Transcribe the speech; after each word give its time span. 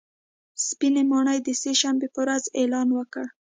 سپینې 0.67 1.03
ماڼۍ 1.11 1.39
د 1.43 1.49
سې 1.61 1.71
شنبې 1.81 2.07
په 2.13 2.19
ورځ 2.23 2.43
اعلان 2.59 2.87
وکړ 2.93 3.25